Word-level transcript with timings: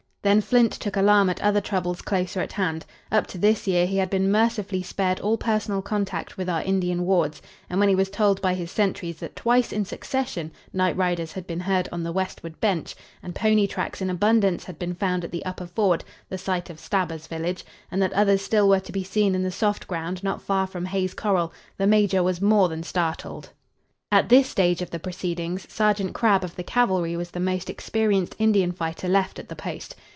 Then 0.23 0.39
Flint 0.39 0.71
took 0.73 0.95
alarm 0.97 1.31
at 1.31 1.41
other 1.41 1.61
troubles 1.61 2.03
closer 2.03 2.41
at 2.41 2.51
hand. 2.53 2.85
Up 3.11 3.25
to 3.25 3.39
this 3.39 3.65
year 3.65 3.87
he 3.87 3.97
had 3.97 4.11
been 4.11 4.31
mercifully 4.31 4.83
spared 4.83 5.19
all 5.19 5.35
personal 5.35 5.81
contact 5.81 6.37
with 6.37 6.47
our 6.47 6.61
Indian 6.61 7.07
wards, 7.07 7.41
and 7.71 7.79
when 7.79 7.89
he 7.89 7.95
was 7.95 8.11
told 8.11 8.39
by 8.39 8.53
his 8.53 8.69
sentries 8.69 9.17
that 9.17 9.35
twice 9.35 9.73
in 9.73 9.83
succession 9.83 10.51
night 10.71 10.95
riders 10.95 11.31
had 11.31 11.47
been 11.47 11.61
heard 11.61 11.89
on 11.91 12.03
the 12.03 12.11
westward 12.11 12.61
"bench," 12.61 12.95
and 13.23 13.33
pony 13.33 13.65
tracks 13.65 13.99
in 13.99 14.11
abundance 14.11 14.65
had 14.65 14.77
been 14.77 14.93
found 14.93 15.23
at 15.25 15.31
the 15.31 15.43
upper 15.43 15.65
ford 15.65 16.03
the 16.29 16.37
site 16.37 16.69
of 16.69 16.79
Stabber's 16.79 17.25
village 17.25 17.65
and 17.89 17.99
that 17.99 18.13
others 18.13 18.43
still 18.43 18.69
were 18.69 18.79
to 18.79 18.91
be 18.91 19.03
seen 19.03 19.33
in 19.33 19.41
the 19.41 19.49
soft 19.49 19.87
ground 19.87 20.23
not 20.23 20.39
far 20.39 20.67
from 20.67 20.85
Hay's 20.85 21.15
corral, 21.15 21.51
the 21.79 21.87
major 21.87 22.21
was 22.21 22.39
more 22.39 22.69
than 22.69 22.83
startled. 22.83 23.49
At 24.11 24.29
this 24.29 24.47
stage 24.47 24.83
of 24.83 24.91
the 24.91 24.99
proceedings, 24.99 25.65
Sergeant 25.71 26.13
Crabb 26.13 26.43
of 26.43 26.57
the 26.57 26.63
Cavalry 26.63 27.17
was 27.17 27.31
the 27.31 27.39
most 27.39 27.71
experienced 27.71 28.35
Indian 28.37 28.71
fighter 28.71 29.07
left 29.07 29.39
at 29.39 29.49
the 29.49 29.55
post. 29.55 29.95